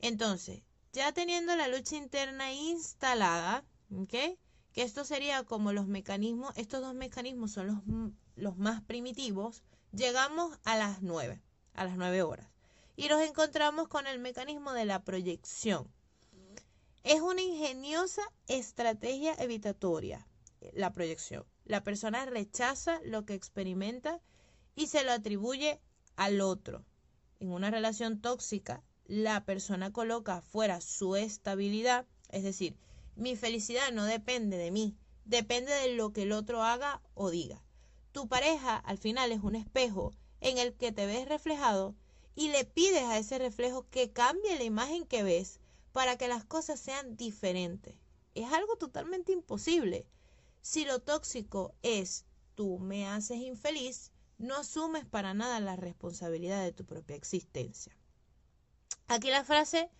Entonces, 0.00 0.62
ya 0.92 1.12
teniendo 1.12 1.54
la 1.56 1.68
lucha 1.68 1.96
interna 1.96 2.52
instalada, 2.52 3.64
¿ok? 3.96 4.14
que 4.72 4.82
esto 4.82 5.04
sería 5.04 5.44
como 5.44 5.72
los 5.72 5.86
mecanismos, 5.86 6.52
estos 6.56 6.80
dos 6.80 6.94
mecanismos 6.94 7.52
son 7.52 7.66
los, 7.66 8.12
los 8.36 8.56
más 8.56 8.82
primitivos, 8.82 9.62
llegamos 9.92 10.58
a 10.64 10.76
las 10.76 11.02
9, 11.02 11.40
a 11.74 11.84
las 11.84 11.96
9 11.96 12.22
horas. 12.22 12.48
Y 12.96 13.08
nos 13.08 13.22
encontramos 13.22 13.88
con 13.88 14.06
el 14.06 14.18
mecanismo 14.18 14.72
de 14.72 14.84
la 14.84 15.02
proyección. 15.02 15.90
Es 17.02 17.20
una 17.20 17.40
ingeniosa 17.40 18.22
estrategia 18.46 19.34
evitatoria, 19.34 20.26
la 20.74 20.92
proyección. 20.92 21.46
La 21.64 21.82
persona 21.82 22.26
rechaza 22.26 23.00
lo 23.04 23.24
que 23.24 23.34
experimenta 23.34 24.20
y 24.76 24.88
se 24.88 25.02
lo 25.02 25.12
atribuye 25.12 25.80
al 26.16 26.40
otro. 26.40 26.84
En 27.38 27.52
una 27.52 27.70
relación 27.70 28.20
tóxica, 28.20 28.82
la 29.10 29.44
persona 29.44 29.92
coloca 29.92 30.40
fuera 30.40 30.80
su 30.80 31.16
estabilidad, 31.16 32.06
es 32.28 32.44
decir, 32.44 32.76
mi 33.16 33.34
felicidad 33.34 33.90
no 33.90 34.04
depende 34.04 34.56
de 34.56 34.70
mí, 34.70 34.96
depende 35.24 35.72
de 35.72 35.96
lo 35.96 36.12
que 36.12 36.22
el 36.22 36.30
otro 36.30 36.62
haga 36.62 37.02
o 37.14 37.28
diga. 37.28 37.60
Tu 38.12 38.28
pareja 38.28 38.76
al 38.76 38.98
final 38.98 39.32
es 39.32 39.40
un 39.40 39.56
espejo 39.56 40.12
en 40.40 40.58
el 40.58 40.74
que 40.74 40.92
te 40.92 41.06
ves 41.06 41.28
reflejado 41.28 41.96
y 42.36 42.50
le 42.50 42.64
pides 42.64 43.02
a 43.02 43.18
ese 43.18 43.40
reflejo 43.40 43.84
que 43.90 44.12
cambie 44.12 44.56
la 44.56 44.62
imagen 44.62 45.04
que 45.04 45.24
ves 45.24 45.58
para 45.90 46.16
que 46.16 46.28
las 46.28 46.44
cosas 46.44 46.78
sean 46.78 47.16
diferentes. 47.16 47.96
Es 48.36 48.52
algo 48.52 48.76
totalmente 48.76 49.32
imposible. 49.32 50.06
Si 50.60 50.84
lo 50.84 51.00
tóxico 51.00 51.74
es 51.82 52.26
tú 52.54 52.78
me 52.78 53.08
haces 53.08 53.38
infeliz, 53.38 54.12
no 54.38 54.54
asumes 54.54 55.04
para 55.04 55.34
nada 55.34 55.58
la 55.58 55.74
responsabilidad 55.74 56.62
de 56.62 56.72
tu 56.72 56.84
propia 56.84 57.16
existencia. 57.16 57.92
Aquí 59.12 59.28
la 59.28 59.42
frase 59.42 59.90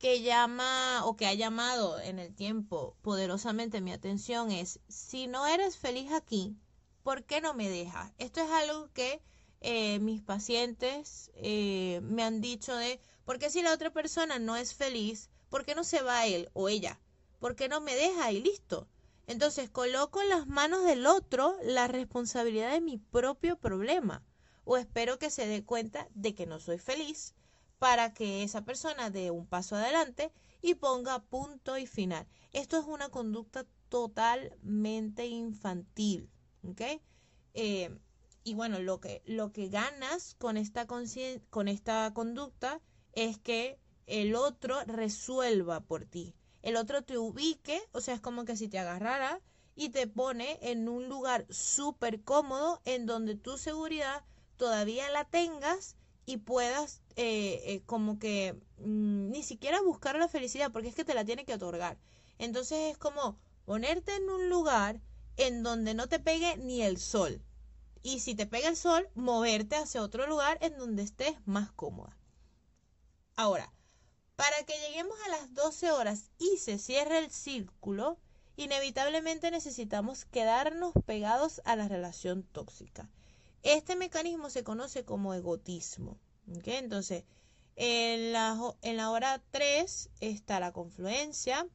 que 0.00 0.20
llama 0.20 1.02
o 1.04 1.14
que 1.16 1.28
ha 1.28 1.32
llamado 1.34 2.00
en 2.00 2.18
el 2.18 2.34
tiempo 2.34 2.96
poderosamente 3.00 3.80
mi 3.80 3.92
atención 3.92 4.50
es, 4.50 4.80
si 4.88 5.28
no 5.28 5.46
eres 5.46 5.76
feliz 5.76 6.10
aquí, 6.10 6.56
¿por 7.04 7.22
qué 7.22 7.40
no 7.40 7.54
me 7.54 7.68
dejas? 7.68 8.10
Esto 8.18 8.40
es 8.40 8.50
algo 8.50 8.90
que 8.94 9.22
eh, 9.60 10.00
mis 10.00 10.22
pacientes 10.22 11.30
eh, 11.36 12.00
me 12.02 12.24
han 12.24 12.40
dicho 12.40 12.74
de, 12.74 13.00
¿por 13.24 13.38
qué 13.38 13.48
si 13.48 13.62
la 13.62 13.72
otra 13.72 13.92
persona 13.92 14.40
no 14.40 14.56
es 14.56 14.74
feliz, 14.74 15.30
¿por 15.48 15.64
qué 15.64 15.76
no 15.76 15.84
se 15.84 16.02
va 16.02 16.26
él 16.26 16.50
o 16.52 16.68
ella? 16.68 16.98
¿Por 17.38 17.54
qué 17.54 17.68
no 17.68 17.80
me 17.80 17.94
deja 17.94 18.32
y 18.32 18.42
listo? 18.42 18.88
Entonces 19.28 19.70
coloco 19.70 20.20
en 20.20 20.30
las 20.30 20.48
manos 20.48 20.84
del 20.84 21.06
otro 21.06 21.54
la 21.62 21.86
responsabilidad 21.86 22.72
de 22.72 22.80
mi 22.80 22.98
propio 22.98 23.56
problema 23.56 24.24
o 24.64 24.78
espero 24.78 25.20
que 25.20 25.30
se 25.30 25.46
dé 25.46 25.64
cuenta 25.64 26.08
de 26.14 26.34
que 26.34 26.46
no 26.46 26.58
soy 26.58 26.78
feliz 26.78 27.36
para 27.82 28.14
que 28.14 28.44
esa 28.44 28.64
persona 28.64 29.10
dé 29.10 29.32
un 29.32 29.44
paso 29.44 29.74
adelante 29.74 30.30
y 30.60 30.76
ponga 30.76 31.24
punto 31.24 31.78
y 31.78 31.88
final. 31.88 32.28
Esto 32.52 32.78
es 32.78 32.84
una 32.84 33.08
conducta 33.08 33.66
totalmente 33.88 35.26
infantil. 35.26 36.30
Eh, 37.54 37.98
y 38.44 38.54
bueno, 38.54 38.78
lo 38.78 39.00
que, 39.00 39.20
lo 39.26 39.50
que 39.50 39.66
ganas 39.66 40.36
con 40.38 40.56
esta, 40.58 40.86
con 40.86 41.66
esta 41.66 42.14
conducta 42.14 42.80
es 43.14 43.38
que 43.38 43.80
el 44.06 44.36
otro 44.36 44.84
resuelva 44.84 45.80
por 45.80 46.04
ti. 46.04 46.36
El 46.62 46.76
otro 46.76 47.02
te 47.02 47.18
ubique, 47.18 47.82
o 47.90 48.00
sea, 48.00 48.14
es 48.14 48.20
como 48.20 48.44
que 48.44 48.56
si 48.56 48.68
te 48.68 48.78
agarrara 48.78 49.40
y 49.74 49.88
te 49.88 50.06
pone 50.06 50.56
en 50.62 50.88
un 50.88 51.08
lugar 51.08 51.48
súper 51.50 52.22
cómodo 52.22 52.80
en 52.84 53.06
donde 53.06 53.34
tu 53.34 53.58
seguridad 53.58 54.22
todavía 54.56 55.10
la 55.10 55.24
tengas 55.24 55.96
y 56.24 56.38
puedas 56.38 57.00
eh, 57.16 57.62
eh, 57.66 57.82
como 57.86 58.18
que 58.18 58.54
mm, 58.78 59.30
ni 59.30 59.42
siquiera 59.42 59.82
buscar 59.82 60.16
la 60.16 60.28
felicidad 60.28 60.70
porque 60.72 60.88
es 60.88 60.94
que 60.94 61.04
te 61.04 61.14
la 61.14 61.24
tiene 61.24 61.44
que 61.44 61.54
otorgar. 61.54 61.98
Entonces 62.38 62.92
es 62.92 62.98
como 62.98 63.38
ponerte 63.64 64.14
en 64.16 64.28
un 64.30 64.48
lugar 64.48 65.00
en 65.36 65.62
donde 65.62 65.94
no 65.94 66.08
te 66.08 66.18
pegue 66.18 66.56
ni 66.56 66.82
el 66.82 66.98
sol. 66.98 67.42
Y 68.02 68.20
si 68.20 68.34
te 68.34 68.46
pega 68.46 68.68
el 68.68 68.76
sol, 68.76 69.08
moverte 69.14 69.76
hacia 69.76 70.02
otro 70.02 70.26
lugar 70.26 70.58
en 70.60 70.76
donde 70.76 71.02
estés 71.02 71.36
más 71.46 71.70
cómoda. 71.72 72.16
Ahora, 73.36 73.72
para 74.36 74.64
que 74.64 74.74
lleguemos 74.86 75.16
a 75.24 75.28
las 75.30 75.54
12 75.54 75.92
horas 75.92 76.30
y 76.38 76.58
se 76.58 76.78
cierre 76.78 77.18
el 77.18 77.30
círculo, 77.30 78.18
inevitablemente 78.56 79.50
necesitamos 79.50 80.24
quedarnos 80.24 80.92
pegados 81.06 81.62
a 81.64 81.76
la 81.76 81.88
relación 81.88 82.42
tóxica. 82.42 83.08
Este 83.62 83.94
mecanismo 83.94 84.50
se 84.50 84.64
conoce 84.64 85.04
como 85.04 85.34
egotismo. 85.34 86.18
Entonces, 86.46 87.24
en 87.76 88.32
la, 88.32 88.58
en 88.82 88.96
la 88.96 89.10
hora 89.10 89.40
3 89.50 90.10
está 90.20 90.58
la 90.58 90.72
confluencia, 90.72 91.68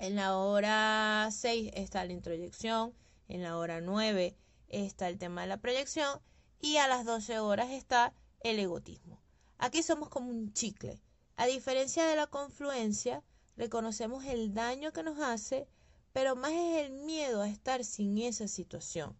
en 0.00 0.16
la 0.16 0.36
hora 0.36 1.28
6 1.30 1.70
está 1.74 2.04
la 2.04 2.12
introyección, 2.12 2.94
en 3.28 3.42
la 3.42 3.56
hora 3.56 3.80
9 3.80 4.36
está 4.68 5.08
el 5.08 5.18
tema 5.18 5.42
de 5.42 5.46
la 5.46 5.60
proyección 5.60 6.20
y 6.60 6.78
a 6.78 6.88
las 6.88 7.04
12 7.04 7.38
horas 7.38 7.70
está 7.70 8.12
el 8.40 8.58
egotismo. 8.58 9.22
Aquí 9.56 9.84
somos 9.84 10.08
como 10.08 10.30
un 10.30 10.52
chicle. 10.52 11.00
A 11.36 11.46
diferencia 11.46 12.06
de 12.06 12.16
la 12.16 12.26
confluencia, 12.26 13.22
reconocemos 13.56 14.24
el 14.24 14.52
daño 14.52 14.92
que 14.92 15.04
nos 15.04 15.20
hace, 15.20 15.68
pero 16.12 16.34
más 16.34 16.50
es 16.50 16.84
el 16.84 16.90
miedo 16.90 17.42
a 17.42 17.48
estar 17.48 17.84
sin 17.84 18.18
esa 18.18 18.48
situación. 18.48 19.16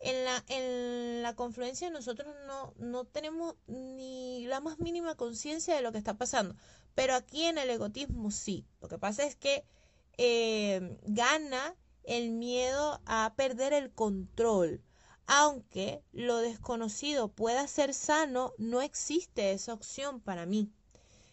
En 0.00 0.24
la, 0.24 0.44
en 0.48 1.22
la 1.22 1.34
confluencia 1.34 1.90
nosotros 1.90 2.34
no, 2.46 2.72
no 2.78 3.04
tenemos 3.04 3.56
ni 3.66 4.46
la 4.46 4.60
más 4.60 4.78
mínima 4.78 5.16
conciencia 5.16 5.74
de 5.74 5.82
lo 5.82 5.90
que 5.90 5.98
está 5.98 6.16
pasando, 6.16 6.54
pero 6.94 7.14
aquí 7.14 7.44
en 7.44 7.58
el 7.58 7.70
egotismo 7.70 8.30
sí. 8.30 8.64
Lo 8.80 8.88
que 8.88 8.98
pasa 8.98 9.24
es 9.24 9.34
que 9.34 9.64
eh, 10.18 10.98
gana 11.04 11.74
el 12.04 12.30
miedo 12.30 13.00
a 13.06 13.34
perder 13.36 13.72
el 13.72 13.92
control. 13.92 14.82
Aunque 15.26 16.02
lo 16.12 16.38
desconocido 16.38 17.28
pueda 17.28 17.68
ser 17.68 17.92
sano, 17.92 18.54
no 18.56 18.80
existe 18.80 19.52
esa 19.52 19.74
opción 19.74 20.20
para 20.20 20.46
mí. 20.46 20.72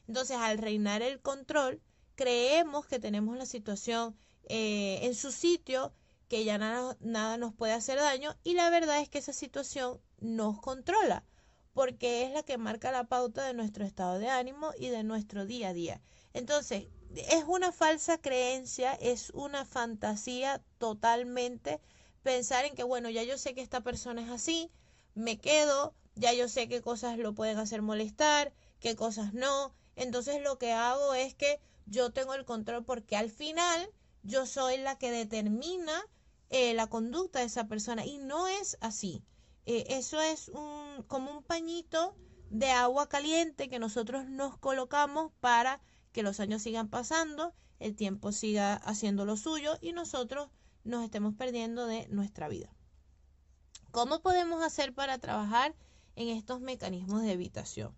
Entonces, 0.07 0.37
al 0.37 0.57
reinar 0.57 1.01
el 1.01 1.21
control, 1.21 1.81
creemos 2.15 2.85
que 2.85 2.99
tenemos 2.99 3.37
la 3.37 3.45
situación 3.45 4.17
eh, 4.43 4.99
en 5.03 5.15
su 5.15 5.31
sitio, 5.31 5.93
que 6.35 6.43
ya 6.43 6.57
nada, 6.57 7.37
nos 7.37 7.53
puede 7.53 7.71
hacer 7.71 7.97
daño 7.97 8.35
y 8.43 8.55
la 8.55 8.69
verdad 8.69 8.99
es 8.99 9.07
que 9.07 9.19
esa 9.19 9.31
situación 9.31 10.01
nos 10.19 10.59
controla 10.59 11.23
porque 11.71 12.23
es 12.23 12.31
la 12.33 12.43
que 12.43 12.57
marca 12.57 12.91
la 12.91 13.05
pauta 13.05 13.45
de 13.45 13.53
nuestro 13.53 13.85
estado 13.85 14.19
de 14.19 14.27
ánimo 14.27 14.71
y 14.77 14.89
de 14.89 15.03
nuestro 15.03 15.45
día 15.45 15.69
a 15.69 15.73
día. 15.73 16.01
Entonces, 16.33 16.87
es 17.15 17.45
una 17.47 17.71
falsa 17.71 18.17
creencia, 18.17 18.95
es 18.95 19.29
una 19.29 19.63
fantasía 19.63 20.61
totalmente 20.77 21.79
pensar 22.21 22.65
en 22.65 22.75
que, 22.75 22.83
bueno, 22.83 23.09
ya 23.09 23.23
yo 23.23 23.37
sé 23.37 23.53
que 23.53 23.61
esta 23.61 23.79
persona 23.79 24.21
es 24.21 24.29
así, 24.29 24.69
me 25.13 25.39
quedo, 25.39 25.93
ya 26.15 26.33
yo 26.33 26.49
sé 26.49 26.67
qué 26.67 26.81
cosas 26.81 27.17
lo 27.17 27.33
pueden 27.33 27.59
hacer 27.59 27.81
molestar, 27.81 28.51
qué 28.81 28.97
cosas 28.97 29.33
no. 29.33 29.73
Entonces 29.95 30.41
lo 30.41 30.57
que 30.57 30.73
hago 30.73 31.13
es 31.13 31.33
que 31.33 31.61
yo 31.85 32.11
tengo 32.11 32.33
el 32.33 32.43
control 32.43 32.83
porque 32.83 33.15
al 33.15 33.29
final 33.29 33.89
yo 34.23 34.45
soy 34.45 34.75
la 34.75 34.97
que 34.97 35.11
determina 35.11 36.03
eh, 36.49 36.73
la 36.73 36.87
conducta 36.87 37.39
de 37.39 37.45
esa 37.45 37.67
persona 37.67 38.05
y 38.05 38.17
no 38.17 38.47
es 38.47 38.77
así. 38.81 39.23
Eh, 39.65 39.85
eso 39.89 40.21
es 40.21 40.51
como 41.07 41.31
un 41.31 41.43
pañito 41.43 42.15
de 42.49 42.69
agua 42.71 43.09
caliente 43.09 43.69
que 43.69 43.79
nosotros 43.79 44.25
nos 44.27 44.57
colocamos 44.57 45.31
para 45.41 45.81
que 46.11 46.23
los 46.23 46.39
años 46.39 46.61
sigan 46.61 46.89
pasando, 46.89 47.53
el 47.79 47.95
tiempo 47.95 48.31
siga 48.31 48.75
haciendo 48.75 49.25
lo 49.25 49.37
suyo 49.37 49.77
y 49.81 49.91
nosotros 49.91 50.49
nos 50.83 51.03
estemos 51.03 51.33
perdiendo 51.33 51.87
de 51.87 52.07
nuestra 52.09 52.47
vida. 52.47 52.73
¿Cómo 53.91 54.21
podemos 54.21 54.63
hacer 54.63 54.93
para 54.93 55.17
trabajar 55.17 55.75
en 56.15 56.29
estos 56.29 56.61
mecanismos 56.61 57.23
de 57.23 57.31
evitación? 57.31 57.95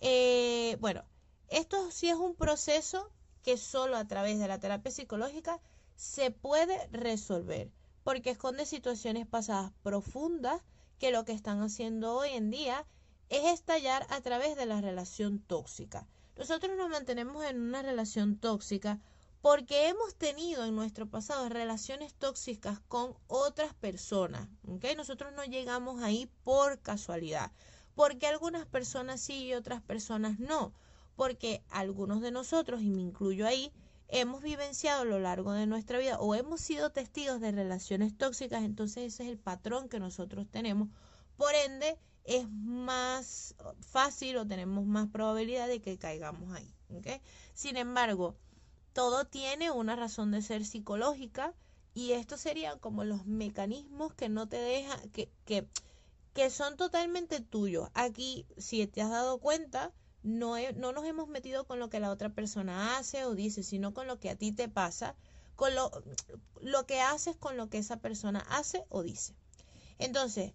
Eh, 0.00 0.76
bueno, 0.80 1.04
esto 1.48 1.90
sí 1.90 2.08
es 2.08 2.16
un 2.16 2.34
proceso 2.34 3.10
que 3.42 3.56
solo 3.56 3.96
a 3.96 4.06
través 4.06 4.38
de 4.38 4.48
la 4.48 4.60
terapia 4.60 4.90
psicológica 4.90 5.60
se 6.00 6.30
puede 6.30 6.88
resolver, 6.92 7.70
porque 8.04 8.30
esconde 8.30 8.64
situaciones 8.64 9.26
pasadas 9.26 9.70
profundas 9.82 10.62
que 10.98 11.10
lo 11.10 11.26
que 11.26 11.32
están 11.32 11.60
haciendo 11.60 12.16
hoy 12.16 12.30
en 12.30 12.50
día 12.50 12.86
es 13.28 13.44
estallar 13.44 14.06
a 14.08 14.22
través 14.22 14.56
de 14.56 14.64
la 14.64 14.80
relación 14.80 15.40
tóxica. 15.40 16.08
Nosotros 16.38 16.74
nos 16.78 16.88
mantenemos 16.88 17.44
en 17.44 17.60
una 17.60 17.82
relación 17.82 18.38
tóxica 18.38 18.98
porque 19.42 19.88
hemos 19.88 20.14
tenido 20.14 20.64
en 20.64 20.74
nuestro 20.74 21.06
pasado 21.06 21.50
relaciones 21.50 22.14
tóxicas 22.14 22.80
con 22.88 23.14
otras 23.26 23.74
personas. 23.74 24.48
¿okay? 24.68 24.96
Nosotros 24.96 25.34
no 25.36 25.44
llegamos 25.44 26.02
ahí 26.02 26.30
por 26.44 26.80
casualidad, 26.80 27.52
porque 27.94 28.26
algunas 28.26 28.64
personas 28.64 29.20
sí 29.20 29.48
y 29.48 29.54
otras 29.54 29.82
personas 29.82 30.38
no, 30.38 30.72
porque 31.14 31.62
algunos 31.68 32.22
de 32.22 32.30
nosotros, 32.30 32.80
y 32.80 32.88
me 32.88 33.02
incluyo 33.02 33.46
ahí, 33.46 33.70
hemos 34.12 34.42
vivenciado 34.42 35.02
a 35.02 35.04
lo 35.04 35.18
largo 35.18 35.52
de 35.52 35.66
nuestra 35.66 35.98
vida 35.98 36.18
o 36.18 36.34
hemos 36.34 36.60
sido 36.60 36.90
testigos 36.90 37.40
de 37.40 37.52
relaciones 37.52 38.16
tóxicas, 38.16 38.64
entonces 38.64 39.14
ese 39.14 39.24
es 39.24 39.28
el 39.30 39.38
patrón 39.38 39.88
que 39.88 40.00
nosotros 40.00 40.46
tenemos. 40.50 40.88
Por 41.36 41.54
ende, 41.54 41.98
es 42.24 42.48
más 42.50 43.54
fácil 43.80 44.36
o 44.36 44.46
tenemos 44.46 44.86
más 44.86 45.08
probabilidad 45.08 45.68
de 45.68 45.80
que 45.80 45.98
caigamos 45.98 46.52
ahí. 46.52 46.74
Sin 47.54 47.76
embargo, 47.76 48.36
todo 48.92 49.24
tiene 49.24 49.70
una 49.70 49.96
razón 49.96 50.30
de 50.32 50.42
ser 50.42 50.64
psicológica 50.64 51.54
y 51.94 52.12
estos 52.12 52.40
serían 52.40 52.78
como 52.78 53.04
los 53.04 53.26
mecanismos 53.26 54.14
que 54.14 54.28
no 54.28 54.48
te 54.48 54.56
dejan, 54.56 55.08
que, 55.10 55.30
que, 55.44 55.68
que 56.34 56.50
son 56.50 56.76
totalmente 56.76 57.40
tuyos. 57.40 57.88
Aquí, 57.94 58.46
si 58.58 58.86
te 58.86 59.02
has 59.02 59.10
dado 59.10 59.38
cuenta, 59.38 59.92
no, 60.22 60.56
no 60.76 60.92
nos 60.92 61.04
hemos 61.04 61.28
metido 61.28 61.66
con 61.66 61.78
lo 61.78 61.90
que 61.90 62.00
la 62.00 62.10
otra 62.10 62.30
persona 62.30 62.98
hace 62.98 63.24
o 63.24 63.34
dice, 63.34 63.62
sino 63.62 63.94
con 63.94 64.06
lo 64.06 64.18
que 64.18 64.30
a 64.30 64.36
ti 64.36 64.52
te 64.52 64.68
pasa, 64.68 65.16
con 65.56 65.74
lo, 65.74 65.90
lo 66.60 66.86
que 66.86 67.00
haces 67.00 67.36
con 67.36 67.56
lo 67.56 67.68
que 67.68 67.78
esa 67.78 67.98
persona 67.98 68.40
hace 68.50 68.84
o 68.88 69.02
dice. 69.02 69.34
Entonces, 69.98 70.52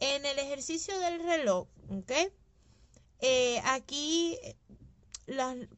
en 0.00 0.26
el 0.26 0.38
ejercicio 0.38 0.98
del 0.98 1.22
reloj, 1.22 1.68
¿ok? 1.90 2.12
Eh, 3.20 3.60
aquí 3.64 4.38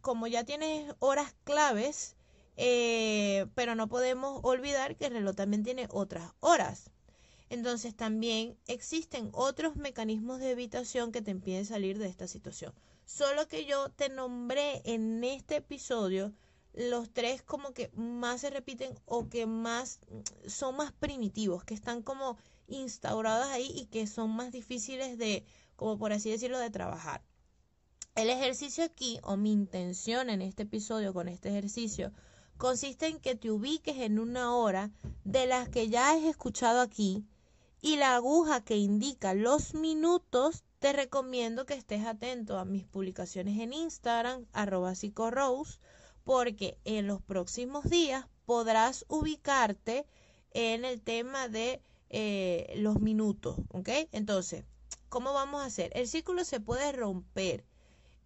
como 0.00 0.26
ya 0.26 0.44
tienes 0.44 0.94
horas 0.98 1.34
claves, 1.44 2.16
eh, 2.56 3.46
pero 3.54 3.74
no 3.74 3.88
podemos 3.88 4.40
olvidar 4.42 4.96
que 4.96 5.06
el 5.06 5.12
reloj 5.14 5.34
también 5.34 5.62
tiene 5.62 5.88
otras 5.90 6.32
horas. 6.40 6.90
Entonces 7.50 7.94
también 7.94 8.56
existen 8.66 9.30
otros 9.32 9.76
mecanismos 9.76 10.40
de 10.40 10.52
evitación 10.52 11.12
que 11.12 11.22
te 11.22 11.30
impiden 11.30 11.66
salir 11.66 11.98
de 11.98 12.08
esta 12.08 12.26
situación. 12.26 12.72
Solo 13.06 13.48
que 13.48 13.64
yo 13.66 13.90
te 13.90 14.08
nombré 14.08 14.82
en 14.84 15.22
este 15.24 15.56
episodio 15.56 16.32
los 16.72 17.10
tres 17.10 17.42
como 17.42 17.72
que 17.72 17.90
más 17.94 18.40
se 18.40 18.50
repiten 18.50 18.98
o 19.06 19.28
que 19.28 19.46
más 19.46 20.00
son 20.46 20.76
más 20.76 20.92
primitivos, 20.92 21.64
que 21.64 21.74
están 21.74 22.02
como 22.02 22.36
instaurados 22.66 23.46
ahí 23.48 23.70
y 23.74 23.86
que 23.86 24.06
son 24.06 24.30
más 24.30 24.50
difíciles 24.50 25.18
de, 25.18 25.44
como 25.76 25.98
por 25.98 26.12
así 26.12 26.30
decirlo, 26.30 26.58
de 26.58 26.70
trabajar. 26.70 27.22
El 28.14 28.30
ejercicio 28.30 28.84
aquí, 28.84 29.18
o 29.22 29.36
mi 29.36 29.52
intención 29.52 30.30
en 30.30 30.40
este 30.40 30.62
episodio 30.62 31.12
con 31.12 31.28
este 31.28 31.48
ejercicio, 31.48 32.12
consiste 32.56 33.06
en 33.06 33.20
que 33.20 33.34
te 33.34 33.50
ubiques 33.50 33.96
en 33.98 34.18
una 34.18 34.54
hora 34.54 34.90
de 35.24 35.46
las 35.46 35.68
que 35.68 35.88
ya 35.88 36.12
has 36.12 36.22
escuchado 36.22 36.80
aquí 36.80 37.24
y 37.80 37.96
la 37.96 38.14
aguja 38.14 38.64
que 38.64 38.76
indica 38.76 39.34
los 39.34 39.74
minutos, 39.74 40.64
te 40.84 40.92
recomiendo 40.92 41.64
que 41.64 41.72
estés 41.72 42.04
atento 42.04 42.58
a 42.58 42.66
mis 42.66 42.84
publicaciones 42.84 43.58
en 43.58 43.72
Instagram, 43.72 44.44
arroba 44.52 44.94
psicorose, 44.94 45.78
porque 46.24 46.76
en 46.84 47.06
los 47.06 47.22
próximos 47.22 47.88
días 47.88 48.26
podrás 48.44 49.06
ubicarte 49.08 50.04
en 50.50 50.84
el 50.84 51.00
tema 51.00 51.48
de 51.48 51.80
eh, 52.10 52.74
los 52.76 53.00
minutos, 53.00 53.56
¿ok? 53.70 53.88
Entonces, 54.12 54.66
¿cómo 55.08 55.32
vamos 55.32 55.62
a 55.62 55.64
hacer? 55.64 55.90
El 55.94 56.06
círculo 56.06 56.44
se 56.44 56.60
puede 56.60 56.92
romper 56.92 57.64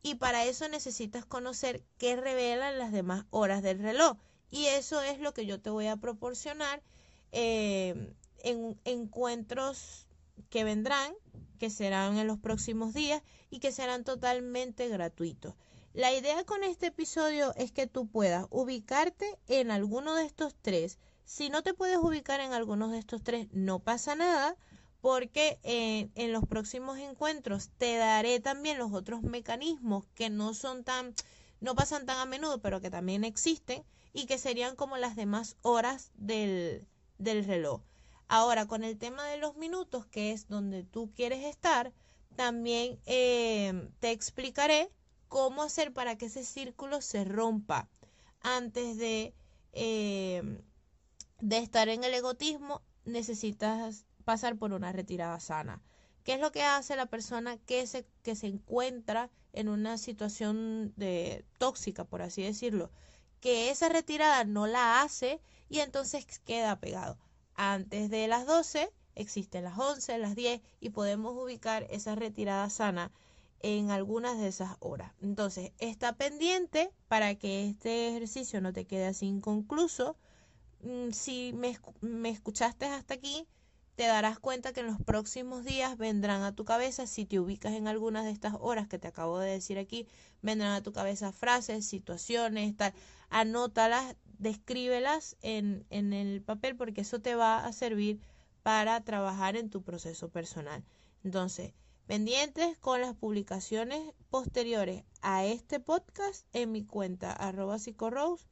y 0.03 0.17
para 0.17 0.45
eso 0.45 0.69
necesitas 0.69 1.25
conocer 1.25 1.85
qué 1.97 2.17
revelan 2.17 2.77
las 2.77 2.91
demás 2.91 3.25
horas 3.31 3.63
del 3.63 3.79
reloj. 3.79 4.17
Y 4.51 4.65
eso 4.67 5.01
es 5.01 5.21
lo 5.21 5.33
que 5.33 5.47
yo 5.47 5.61
te 5.61 5.71
voy 5.71 5.87
a 5.87 5.97
proporcionar 5.99 6.83
eh, 7.31 8.17
en 8.43 8.81
encuentros 8.85 10.08
que 10.51 10.65
vendrán, 10.65 11.13
que 11.59 11.71
serán 11.71 12.19
en 12.19 12.27
los 12.27 12.39
próximos 12.39 12.95
días 12.95 13.23
y 13.51 13.59
que 13.61 13.73
serán 13.73 14.05
totalmente 14.05 14.89
gratuitos. 14.89 15.55
La 15.95 16.13
idea 16.13 16.45
con 16.45 16.63
este 16.65 16.87
episodio 16.87 17.53
es 17.57 17.73
que 17.73 17.87
tú 17.87 18.07
puedas 18.07 18.47
ubicarte 18.51 19.39
en 19.49 19.71
alguno 19.71 20.15
de 20.15 20.25
estos 20.27 20.55
tres. 20.61 20.99
Si 21.25 21.51
no 21.51 21.63
te 21.63 21.75
puedes 21.75 21.99
ubicar 21.99 22.41
en 22.41 22.53
alguno 22.53 22.89
de 22.89 22.99
estos 22.99 23.23
tres, 23.23 23.49
no 23.53 23.81
pasa 23.81 24.15
nada 24.15 24.57
porque 25.01 25.59
eh, 25.63 26.11
en 26.15 26.33
los 26.33 26.45
próximos 26.45 26.99
encuentros 26.99 27.71
te 27.79 27.97
daré 27.97 28.41
también 28.41 28.79
los 28.79 28.93
otros 28.93 29.23
mecanismos 29.23 30.07
que 30.15 30.31
no 30.31 30.55
son 30.55 30.85
tan, 30.85 31.15
no 31.61 31.75
pasan 31.75 32.07
tan 32.07 32.19
a 32.19 32.27
menudo, 32.27 32.61
pero 32.61 32.81
que 32.81 32.91
también 32.91 33.25
existen 33.25 33.83
y 34.13 34.27
que 34.27 34.39
serían 34.39 34.77
como 34.77 34.97
las 34.97 35.17
demás 35.17 35.57
horas 35.63 36.11
del, 36.15 36.87
del 37.19 37.45
reloj. 37.45 37.81
Ahora, 38.29 38.67
con 38.67 38.85
el 38.85 38.99
tema 38.99 39.25
de 39.25 39.39
los 39.39 39.57
minutos, 39.57 40.05
que 40.07 40.33
es 40.33 40.49
donde 40.49 40.85
tú 40.85 41.11
quieres 41.17 41.45
estar, 41.45 41.95
también 42.37 43.01
eh, 43.07 43.91
te 44.01 44.11
explicaré 44.11 44.93
cómo 45.29 45.63
hacer 45.63 45.95
para 45.95 46.17
que 46.17 46.27
ese 46.27 46.45
círculo 46.45 47.01
se 47.01 47.25
rompa 47.25 47.89
antes 48.43 48.99
de, 48.99 49.35
eh, 49.73 50.61
de 51.41 51.59
estar 51.59 51.89
en 51.89 52.05
el 52.05 52.13
egotismo. 52.13 52.83
Necesitas 53.07 54.05
pasar 54.27 54.57
por 54.57 54.75
una 54.75 54.93
retirada 54.93 55.41
sana. 55.41 55.83
¿Qué 56.23 56.35
es 56.35 56.41
lo 56.41 56.53
que 56.53 56.63
hace 56.63 56.97
la 56.97 57.07
persona 57.07 57.57
que 57.57 57.87
se, 57.87 58.07
que 58.23 58.37
se 58.37 58.47
encuentra 58.47 59.31
en 59.55 59.71
una 59.71 59.97
situación 59.97 60.93
de 60.97 61.47
tóxica, 61.57 62.05
por 62.05 62.21
así 62.21 62.43
decirlo? 62.43 62.91
Que 63.41 63.71
esa 63.71 63.89
retirada 63.89 64.45
no 64.45 64.67
la 64.67 65.01
hace 65.01 65.41
y 65.71 65.79
entonces 65.79 66.27
queda 66.41 66.79
pegado. 66.79 67.17
Antes 67.61 68.09
de 68.09 68.29
las 68.29 68.47
12 68.47 68.89
existen 69.17 69.65
las 69.65 69.77
11, 69.77 70.17
las 70.19 70.37
10 70.37 70.61
y 70.79 70.91
podemos 70.91 71.35
ubicar 71.35 71.89
esa 71.91 72.15
retirada 72.15 72.71
sana 72.71 73.11
en 73.59 73.91
algunas 73.91 74.39
de 74.39 74.47
esas 74.47 74.77
horas. 74.79 75.13
Entonces, 75.21 75.73
está 75.79 76.13
pendiente 76.13 76.93
para 77.09 77.35
que 77.35 77.67
este 77.67 78.11
ejercicio 78.11 78.61
no 78.61 78.73
te 78.73 78.87
quede 78.87 79.07
así 79.07 79.27
inconcluso. 79.27 80.17
Mm, 80.83 81.11
si 81.11 81.53
me, 81.53 81.77
me 82.01 82.29
escuchaste 82.29 82.87
hasta 82.87 83.15
aquí, 83.15 83.49
te 83.97 84.07
darás 84.07 84.39
cuenta 84.39 84.73
que 84.73 84.79
en 84.79 84.87
los 84.87 85.03
próximos 85.03 85.65
días 85.65 85.99
vendrán 85.99 86.45
a 86.45 86.55
tu 86.55 86.65
cabeza, 86.65 87.09
si 87.09 87.27
te 87.27 87.41
ubicas 87.41 87.73
en 87.73 87.89
algunas 87.89 88.25
de 88.25 88.31
estas 88.31 88.55
horas 88.61 88.87
que 88.87 89.01
te 89.01 89.09
acabo 89.09 89.41
de 89.41 89.51
decir 89.51 89.79
aquí, 89.79 90.07
vendrán 90.43 90.75
a 90.75 90.83
tu 90.85 90.93
cabeza 90.93 91.33
frases, 91.33 91.85
situaciones, 91.85 92.77
tal. 92.77 92.95
Anótalas, 93.31 94.15
descríbelas 94.39 95.37
en, 95.43 95.87
en 95.91 96.13
el 96.13 96.43
papel 96.43 96.77
porque 96.77 97.03
eso 97.03 97.21
te 97.21 97.35
va 97.35 97.65
a 97.65 97.73
servir 97.73 98.21
para 98.63 99.03
trabajar 99.03 99.57
en 99.57 99.71
tu 99.71 99.83
proceso 99.83 100.29
personal. 100.29 100.85
Entonces, 101.25 101.75
pendientes 102.07 102.79
con 102.79 103.01
las 103.01 103.15
publicaciones 103.15 104.15
posteriores 104.31 105.05
a 105.21 105.45
este 105.45 105.81
podcast 105.81 106.47
en 106.53 106.73
mi 106.73 106.85
cuenta 106.85 107.33
arroba 107.33 107.79
psicorose, 107.79 108.47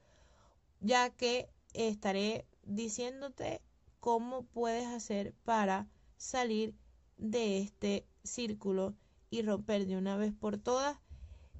ya 0.81 1.11
que 1.11 1.49
estaré 1.73 2.47
diciéndote 2.65 3.63
cómo 4.01 4.45
puedes 4.45 4.87
hacer 4.87 5.35
para 5.45 5.89
salir 6.17 6.75
de 7.17 7.61
este 7.61 8.07
círculo 8.25 8.95
y 9.31 9.43
romper 9.43 9.87
de 9.87 9.97
una 9.97 10.17
vez 10.17 10.33
por 10.33 10.59
todas 10.59 10.99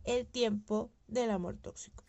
el 0.05 0.27
tiempo 0.27 0.91
del 1.09 1.31
amor 1.31 1.57
tóxico. 1.57 2.05